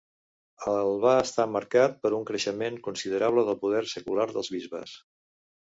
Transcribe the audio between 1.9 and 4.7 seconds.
per un creixement considerable del poder secular dels